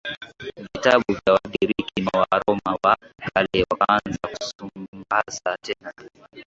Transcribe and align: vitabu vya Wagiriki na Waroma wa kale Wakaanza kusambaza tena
vitabu 0.69 1.03
vya 1.13 1.33
Wagiriki 1.33 2.01
na 2.01 2.11
Waroma 2.31 2.79
wa 2.83 2.97
kale 3.33 3.65
Wakaanza 3.71 4.19
kusambaza 4.39 5.57
tena 5.61 5.93